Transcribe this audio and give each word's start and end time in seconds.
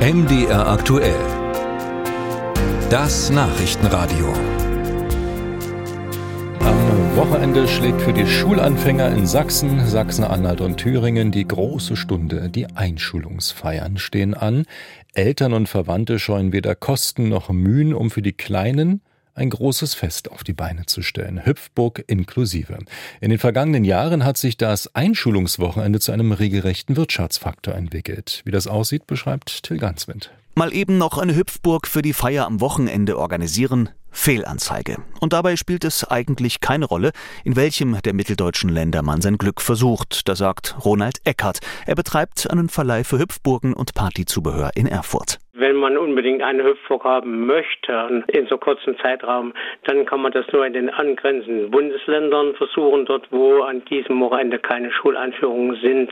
MDR 0.00 0.66
aktuell. 0.66 1.14
Das 2.88 3.28
Nachrichtenradio. 3.28 4.32
Am 6.60 7.16
Wochenende 7.16 7.68
schlägt 7.68 8.00
für 8.00 8.14
die 8.14 8.26
Schulanfänger 8.26 9.10
in 9.10 9.26
Sachsen, 9.26 9.86
Sachsen-Anhalt 9.86 10.62
und 10.62 10.78
Thüringen 10.78 11.32
die 11.32 11.46
große 11.46 11.96
Stunde. 11.96 12.48
Die 12.48 12.74
Einschulungsfeiern 12.74 13.98
stehen 13.98 14.32
an. 14.32 14.64
Eltern 15.12 15.52
und 15.52 15.68
Verwandte 15.68 16.18
scheuen 16.18 16.54
weder 16.54 16.74
Kosten 16.74 17.28
noch 17.28 17.50
Mühen, 17.50 17.92
um 17.92 18.10
für 18.10 18.22
die 18.22 18.32
Kleinen 18.32 19.02
ein 19.34 19.50
großes 19.50 19.94
Fest 19.94 20.30
auf 20.30 20.44
die 20.44 20.52
Beine 20.52 20.86
zu 20.86 21.02
stellen, 21.02 21.44
Hüpfburg 21.44 22.04
inklusive. 22.06 22.78
In 23.20 23.30
den 23.30 23.38
vergangenen 23.38 23.84
Jahren 23.84 24.24
hat 24.24 24.36
sich 24.36 24.56
das 24.56 24.94
Einschulungswochenende 24.94 26.00
zu 26.00 26.12
einem 26.12 26.32
regelrechten 26.32 26.96
Wirtschaftsfaktor 26.96 27.74
entwickelt. 27.74 28.42
Wie 28.44 28.50
das 28.50 28.66
aussieht, 28.66 29.06
beschreibt 29.06 29.62
Till 29.62 29.78
Ganswind. 29.78 30.30
Mal 30.54 30.74
eben 30.74 30.98
noch 30.98 31.18
eine 31.18 31.36
Hüpfburg 31.36 31.86
für 31.86 32.02
die 32.02 32.12
Feier 32.12 32.46
am 32.46 32.60
Wochenende 32.60 33.18
organisieren, 33.18 33.88
Fehlanzeige. 34.10 34.98
Und 35.20 35.32
dabei 35.32 35.56
spielt 35.56 35.84
es 35.84 36.04
eigentlich 36.04 36.60
keine 36.60 36.84
Rolle, 36.84 37.12
in 37.44 37.56
welchem 37.56 38.00
der 38.02 38.12
mitteldeutschen 38.12 38.68
Länder 38.68 39.02
man 39.02 39.20
sein 39.20 39.38
Glück 39.38 39.60
versucht. 39.60 40.28
Da 40.28 40.34
sagt 40.34 40.76
Ronald 40.84 41.18
Eckert. 41.24 41.60
Er 41.86 41.94
betreibt 41.94 42.50
einen 42.50 42.68
Verleih 42.68 43.04
für 43.04 43.18
Hüpfburgen 43.18 43.72
und 43.72 43.94
Partyzubehör 43.94 44.72
in 44.74 44.86
Erfurt. 44.86 45.38
Wenn 45.60 45.76
man 45.76 45.98
unbedingt 45.98 46.42
eine 46.42 46.64
Hüpfburg 46.64 47.04
haben 47.04 47.44
möchte 47.44 48.24
in 48.28 48.46
so 48.46 48.56
kurzem 48.56 48.98
Zeitraum, 49.00 49.52
dann 49.84 50.06
kann 50.06 50.22
man 50.22 50.32
das 50.32 50.50
nur 50.52 50.64
in 50.64 50.72
den 50.72 50.88
angrenzenden 50.88 51.70
Bundesländern 51.70 52.54
versuchen, 52.54 53.04
dort 53.04 53.30
wo 53.30 53.60
an 53.60 53.84
diesem 53.84 54.18
Wochenende 54.22 54.58
keine 54.58 54.90
Schuleinführungen 54.90 55.78
sind. 55.82 56.10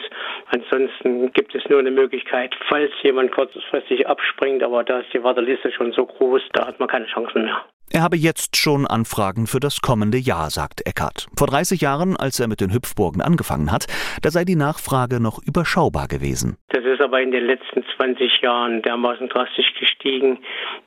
Ansonsten 0.51 1.33
gibt 1.33 1.55
es 1.55 1.67
nur 1.71 1.79
eine 1.79 1.91
Möglichkeit, 1.91 2.55
falls 2.69 2.93
jemand 3.03 3.33
kurzfristig 3.33 4.07
abspringt, 4.07 4.63
aber 4.63 4.85
da 4.85 5.01
ist 5.01 5.15
die 5.15 5.25
Warteliste 5.25 5.73
schon 5.73 5.93
so 5.93 6.05
groß, 6.05 6.43
da 6.53 6.67
hat 6.67 6.79
man 6.79 6.89
keine 6.91 7.07
Chancen 7.07 7.45
mehr. 7.45 7.65
Er 7.91 8.03
habe 8.03 8.17
jetzt 8.17 8.57
schon 8.57 8.87
Anfragen 8.87 9.47
für 9.47 9.61
das 9.61 9.81
kommende 9.81 10.19
Jahr, 10.19 10.51
sagt 10.51 10.87
Eckert. 10.87 11.27
Vor 11.39 11.47
30 11.47 11.81
Jahren, 11.81 12.17
als 12.17 12.39
er 12.39 12.47
mit 12.47 12.61
den 12.61 12.73
Hüpfburgen 12.73 13.23
angefangen 13.23 13.73
hat, 13.73 13.87
da 14.21 14.31
sei 14.31 14.45
die 14.45 14.57
Nachfrage 14.57 15.21
noch 15.21 15.39
überschaubar 15.43 16.07
gewesen. 16.07 16.59
Das 16.69 16.85
ist 16.85 17.01
aber 17.01 17.23
in 17.23 17.31
den 17.31 17.47
letzten 17.47 17.83
20 17.97 18.43
Jahren 18.43 18.83
dermaßen 18.83 19.29
drastisch 19.31 19.73
gestiegen, 19.81 20.39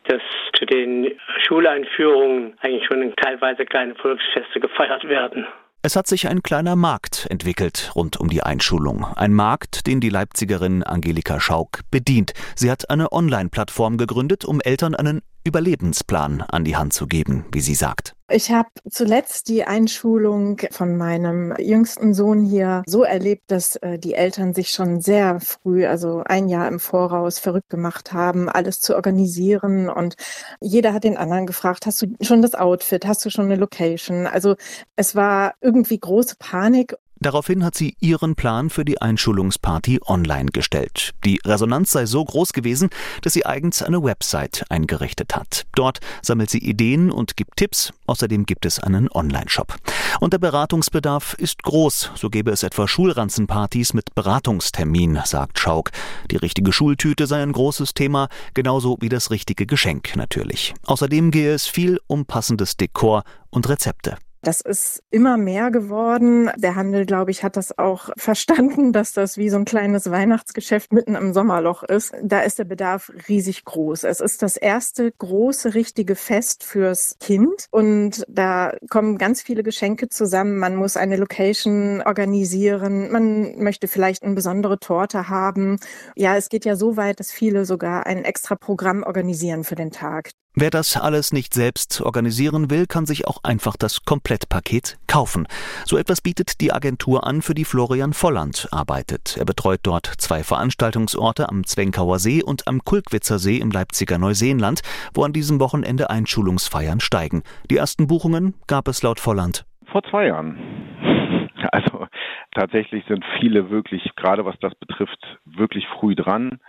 dass 0.08 0.21
zu 0.58 0.66
den 0.66 1.11
Schuleinführungen 1.47 2.53
eigentlich 2.61 2.85
schon 2.85 3.13
teilweise 3.15 3.65
kleine 3.65 3.95
Volksfeste 3.95 4.59
gefeiert 4.59 5.03
werden. 5.05 5.47
Es 5.83 5.95
hat 5.95 6.05
sich 6.05 6.27
ein 6.27 6.43
kleiner 6.43 6.75
Markt 6.75 7.25
entwickelt 7.31 7.91
rund 7.95 8.19
um 8.19 8.27
die 8.30 8.43
Einschulung. 8.43 9.08
Ein 9.15 9.33
Markt, 9.33 9.88
den 9.88 9.99
die 9.99 10.09
Leipzigerin 10.09 10.83
Angelika 10.83 11.39
Schauk 11.39 11.80
bedient. 11.89 12.33
Sie 12.55 12.69
hat 12.69 12.91
eine 12.91 13.11
Online-Plattform 13.11 13.97
gegründet, 13.97 14.45
um 14.45 14.61
Eltern 14.61 14.93
einen 14.93 15.23
Überlebensplan 15.44 16.42
an 16.42 16.64
die 16.64 16.75
Hand 16.75 16.94
zu 16.94 17.08
geben, 17.08 17.45
wie 17.52 17.61
sie 17.61 17.75
sagt. 17.75 18.16
Ich 18.34 18.50
habe 18.52 18.70
zuletzt 18.89 19.50
die 19.50 19.66
Einschulung 19.66 20.61
von 20.72 20.95
meinem 20.95 21.53
jüngsten 21.59 22.14
Sohn 22.14 22.45
hier 22.45 22.81
so 22.86 23.03
erlebt, 23.03 23.44
dass 23.48 23.75
äh, 23.78 24.00
die 24.00 24.14
Eltern 24.14 24.53
sich 24.53 24.70
schon 24.70 25.02
sehr 25.02 25.42
früh, 25.42 25.86
also 25.86 26.23
ein 26.25 26.48
Jahr 26.48 26.67
im 26.70 26.80
Voraus, 26.80 27.39
verrückt 27.39 27.70
gemacht 27.70 28.14
haben, 28.14 28.48
alles 28.48 28.80
zu 28.80 28.95
organisieren. 28.95 29.89
Und 29.89 30.16
jeder 30.61 30.94
hat 30.94 31.03
den 31.03 31.17
anderen 31.17 31.45
gefragt, 31.45 31.86
hast 31.86 32.02
du 32.02 32.16
schon 32.22 32.42
das 32.42 32.55
Outfit, 32.55 33.05
hast 33.05 33.26
du 33.26 33.30
schon 33.30 33.45
eine 33.45 33.58
Location? 33.58 34.28
Also 34.28 34.55
es 34.95 35.14
war 35.14 35.55
irgendwie 35.59 36.00
große 36.00 36.36
Panik. 36.39 36.95
Daraufhin 37.23 37.64
hat 37.64 37.75
sie 37.75 37.95
ihren 38.00 38.33
Plan 38.33 38.72
für 38.72 38.83
die 38.83 39.00
Einschulungsparty 39.00 40.00
online 40.08 40.50
gestellt. 40.52 41.11
Die 41.23 41.39
Resonanz 41.45 41.91
sei 41.91 42.08
so 42.08 42.25
groß 42.25 42.52
gewesen, 42.52 42.89
dass 43.22 43.33
sie 43.33 43.45
eigens 43.45 43.83
eine 43.83 44.03
Website 44.03 44.66
eingerichtet 44.69 45.36
hat. 45.36 45.67
Dort 45.75 45.99
sammelt 46.23 46.49
sie 46.49 46.58
Ideen 46.58 47.11
und 47.11 47.38
gibt 47.38 47.58
Tipps. 47.58 47.94
Außerdem 48.08 48.47
gibt 48.47 48.66
es 48.66 48.80
einen 48.80 49.08
Online-Shop. 49.08 49.76
Und 50.20 50.33
der 50.33 50.39
Beratungsbedarf 50.39 51.36
ist 51.36 51.61
groß. 51.61 52.09
So 52.15 52.32
gäbe 52.32 52.49
es 52.49 52.64
etwa 52.64 52.87
Schulranzenpartys 52.87 53.93
mit 53.93 54.15
Beratungstermin, 54.15 55.20
sagt 55.23 55.59
Schauk. 55.59 55.92
Die 56.32 56.38
richtige 56.38 56.73
Schultüte 56.73 57.27
sei 57.27 57.43
ein 57.43 57.52
großes 57.52 57.93
Thema, 57.93 58.30
genauso 58.55 58.98
wie 58.99 59.09
das 59.09 59.30
richtige 59.30 59.67
Geschenk 59.67 60.15
natürlich. 60.15 60.73
Außerdem 60.88 61.30
gehe 61.30 61.53
es 61.53 61.67
viel 61.67 61.99
um 62.08 62.26
passendes 62.26 62.77
Dekor 62.77 63.23
und 63.52 63.70
Rezepte. 63.70 64.17
Das 64.43 64.61
ist 64.61 65.03
immer 65.11 65.37
mehr 65.37 65.69
geworden. 65.69 66.49
Der 66.57 66.75
Handel, 66.75 67.05
glaube 67.05 67.31
ich, 67.31 67.43
hat 67.43 67.57
das 67.57 67.77
auch 67.77 68.09
verstanden, 68.17 68.91
dass 68.91 69.13
das 69.13 69.37
wie 69.37 69.49
so 69.49 69.57
ein 69.57 69.65
kleines 69.65 70.09
Weihnachtsgeschäft 70.09 70.93
mitten 70.93 71.15
im 71.15 71.33
Sommerloch 71.33 71.83
ist. 71.83 72.13
Da 72.23 72.41
ist 72.41 72.57
der 72.59 72.65
Bedarf 72.65 73.11
riesig 73.29 73.65
groß. 73.65 74.03
Es 74.03 74.19
ist 74.19 74.41
das 74.41 74.57
erste 74.57 75.11
große, 75.11 75.75
richtige 75.75 76.15
Fest 76.15 76.63
fürs 76.63 77.17
Kind 77.19 77.67
und 77.69 78.25
da 78.27 78.73
kommen 78.89 79.17
ganz 79.17 79.41
viele 79.41 79.63
Geschenke 79.63 80.09
zusammen. 80.09 80.58
Man 80.58 80.75
muss 80.75 80.97
eine 80.97 81.17
Location 81.17 82.02
organisieren. 82.02 83.11
Man 83.11 83.58
möchte 83.59 83.87
vielleicht 83.87 84.23
eine 84.23 84.33
besondere 84.33 84.79
Torte 84.79 85.29
haben. 85.29 85.77
Ja, 86.15 86.35
es 86.35 86.49
geht 86.49 86.65
ja 86.65 86.75
so 86.75 86.97
weit, 86.97 87.19
dass 87.19 87.31
viele 87.31 87.65
sogar 87.65 88.05
ein 88.05 88.23
extra 88.23 88.55
Programm 88.55 89.03
organisieren 89.03 89.63
für 89.63 89.75
den 89.75 89.91
Tag. 89.91 90.31
Wer 90.54 90.70
das 90.70 90.98
alles 90.98 91.32
nicht 91.32 91.54
selbst 91.54 92.02
organisieren 92.02 92.70
will, 92.70 92.86
kann 92.86 93.06
sich 93.06 93.26
auch 93.26 93.42
einfach 93.42 93.78
das 93.78 94.04
Komplettpaket 94.04 94.98
kaufen. 95.08 95.48
So 95.86 95.98
etwas 95.98 96.20
bietet 96.20 96.60
die 96.60 96.73
Agentur 96.73 97.26
an, 97.26 97.42
für 97.42 97.54
die 97.54 97.64
Florian 97.64 98.12
Volland 98.12 98.67
arbeitet. 98.70 99.38
Er 99.38 99.45
betreut 99.45 99.80
dort 99.84 100.08
zwei 100.08 100.44
Veranstaltungsorte 100.44 101.48
am 101.48 101.64
Zwenkauer 101.64 102.20
See 102.20 102.44
und 102.44 102.67
am 102.67 102.82
Kulkwitzer 102.84 103.39
See 103.39 103.60
im 103.60 103.72
Leipziger 103.72 104.17
Neuseenland, 104.17 104.82
wo 105.14 105.23
an 105.23 105.32
diesem 105.32 105.62
Wochenende 105.62 106.10
Einschulungsfeiern 106.10 107.00
steigen. 107.00 107.44
Die 107.70 107.78
ersten 107.78 108.08
Buchungen 108.08 108.54
gab 108.68 108.89
es 108.89 109.04
laut 109.04 109.22
Volland. 109.22 109.64
Vor 109.89 110.04
zwei 110.04 110.28
Jahren. 110.28 110.58
Also 111.72 112.08
tatsächlich 112.54 113.06
sind 113.08 113.23
viele 113.39 113.70
wirklich, 113.70 114.16
gerade 114.16 114.44
was 114.45 114.56
das 114.60 114.73
betrifft, 114.76 115.39
wirklich 115.45 115.86
früh 116.00 116.16
dran. 116.16 116.60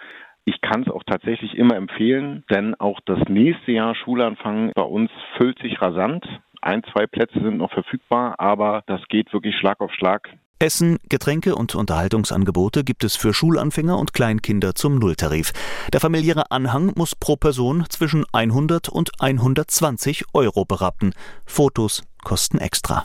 Ich 0.44 0.60
kann 0.60 0.82
es 0.82 0.88
auch 0.88 1.04
tatsächlich 1.04 1.54
immer 1.54 1.76
empfehlen, 1.76 2.44
denn 2.50 2.74
auch 2.74 3.00
das 3.06 3.20
nächste 3.28 3.72
Jahr 3.72 3.94
Schulanfang 3.94 4.72
bei 4.74 4.82
uns 4.82 5.10
füllt 5.36 5.58
sich 5.60 5.80
rasant. 5.80 6.26
Ein, 6.60 6.82
zwei 6.92 7.06
Plätze 7.06 7.40
sind 7.40 7.58
noch 7.58 7.72
verfügbar, 7.72 8.34
aber 8.38 8.82
das 8.86 9.00
geht 9.08 9.32
wirklich 9.32 9.56
Schlag 9.56 9.80
auf 9.80 9.92
Schlag. 9.92 10.28
Essen, 10.58 10.98
Getränke 11.08 11.56
und 11.56 11.74
Unterhaltungsangebote 11.74 12.84
gibt 12.84 13.02
es 13.02 13.16
für 13.16 13.34
Schulanfänger 13.34 13.98
und 13.98 14.12
Kleinkinder 14.12 14.76
zum 14.76 14.96
Nulltarif. 14.96 15.52
Der 15.92 16.00
familiäre 16.00 16.52
Anhang 16.52 16.92
muss 16.94 17.16
pro 17.16 17.34
Person 17.34 17.84
zwischen 17.88 18.24
100 18.32 18.88
und 18.88 19.10
120 19.20 20.26
Euro 20.34 20.64
berappen. 20.64 21.14
Fotos 21.46 22.04
kosten 22.22 22.58
extra. 22.58 23.04